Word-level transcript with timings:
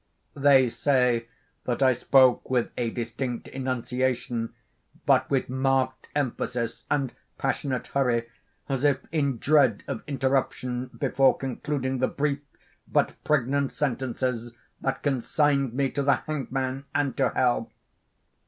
They 0.35 0.67
say 0.71 1.27
that 1.65 1.83
I 1.83 1.93
spoke 1.93 2.49
with 2.49 2.71
a 2.75 2.89
distinct 2.89 3.47
enunciation, 3.49 4.55
but 5.05 5.29
with 5.29 5.47
marked 5.47 6.07
emphasis 6.15 6.85
and 6.89 7.13
passionate 7.37 7.85
hurry, 7.85 8.27
as 8.67 8.83
if 8.83 8.97
in 9.11 9.37
dread 9.37 9.83
of 9.87 10.01
interruption 10.07 10.87
before 10.87 11.37
concluding 11.37 11.99
the 11.99 12.07
brief 12.07 12.39
but 12.91 13.13
pregnant 13.23 13.73
sentences 13.73 14.53
that 14.79 15.03
consigned 15.03 15.73
me 15.75 15.91
to 15.91 16.01
the 16.01 16.15
hangman 16.15 16.85
and 16.95 17.15
to 17.17 17.29
hell. 17.29 17.71